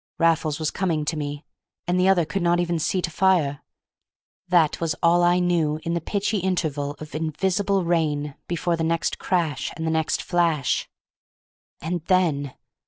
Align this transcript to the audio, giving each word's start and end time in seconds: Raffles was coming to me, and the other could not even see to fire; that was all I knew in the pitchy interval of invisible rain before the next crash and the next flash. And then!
Raffles 0.17 0.57
was 0.57 0.71
coming 0.71 1.05
to 1.05 1.15
me, 1.15 1.45
and 1.85 1.99
the 1.99 2.07
other 2.07 2.25
could 2.25 2.41
not 2.41 2.59
even 2.59 2.79
see 2.79 3.03
to 3.03 3.11
fire; 3.11 3.59
that 4.47 4.81
was 4.81 4.95
all 5.03 5.21
I 5.21 5.37
knew 5.37 5.79
in 5.83 5.93
the 5.93 6.01
pitchy 6.01 6.39
interval 6.39 6.95
of 6.97 7.13
invisible 7.13 7.85
rain 7.85 8.33
before 8.47 8.75
the 8.75 8.83
next 8.83 9.19
crash 9.19 9.71
and 9.77 9.85
the 9.85 9.91
next 9.91 10.23
flash. 10.23 10.89
And 11.81 12.01
then! 12.05 12.55